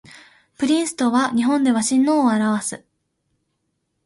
[0.57, 2.83] プリンスとは日本では親王を表す